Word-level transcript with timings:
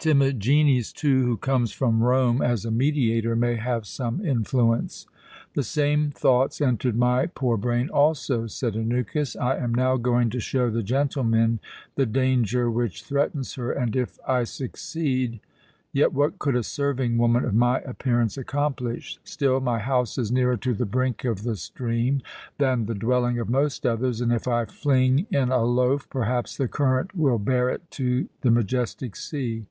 Timagenes, 0.00 0.92
too, 0.92 1.22
who 1.24 1.38
comes 1.38 1.72
from 1.72 2.02
Rome 2.02 2.42
as 2.42 2.66
a 2.66 2.70
mediator, 2.70 3.34
may 3.34 3.56
have 3.56 3.86
some 3.86 4.22
influence." 4.22 5.06
"The 5.54 5.62
same 5.62 6.10
thoughts 6.10 6.60
entered 6.60 6.94
my 6.94 7.24
poor 7.28 7.56
brain 7.56 7.88
also," 7.88 8.46
said 8.46 8.74
Anukis. 8.74 9.34
"I 9.40 9.56
am 9.56 9.72
now 9.74 9.96
going 9.96 10.28
to 10.30 10.40
show 10.40 10.68
the 10.68 10.82
gentlemen 10.82 11.58
the 11.94 12.04
danger 12.04 12.70
which 12.70 13.02
threatens 13.02 13.54
her, 13.54 13.72
and 13.72 13.96
if 13.96 14.18
I 14.28 14.44
succeed 14.44 15.40
Yet 15.90 16.12
what 16.12 16.38
could 16.38 16.56
a 16.56 16.62
serving 16.64 17.16
woman 17.16 17.46
of 17.46 17.54
my 17.54 17.78
appearance 17.78 18.36
accomplish? 18.36 19.18
Still 19.24 19.58
my 19.60 19.78
house 19.78 20.18
is 20.18 20.30
nearer 20.30 20.58
to 20.58 20.74
the 20.74 20.84
brink 20.84 21.24
of 21.24 21.44
the 21.44 21.56
stream 21.56 22.20
than 22.58 22.84
the 22.84 22.94
dwelling 22.94 23.38
of 23.38 23.48
most 23.48 23.86
others, 23.86 24.20
and 24.20 24.34
if 24.34 24.46
I 24.46 24.66
fling 24.66 25.24
in 25.30 25.48
a 25.48 25.64
loaf, 25.64 26.10
perhaps 26.10 26.58
the 26.58 26.68
current 26.68 27.16
will 27.16 27.38
bear 27.38 27.70
it 27.70 27.90
to 27.92 28.28
the 28.42 28.50
majestic 28.50 29.16
sea." 29.16 29.64